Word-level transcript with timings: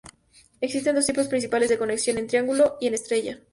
Existen 0.61 0.95
dos 0.95 1.05
tipos 1.05 1.27
principales 1.27 1.69
de 1.69 1.77
conexión; 1.77 2.17
en 2.17 2.25
"triángulo" 2.25 2.75
y 2.81 2.87
en 2.87 2.95
"estrella". 2.95 3.39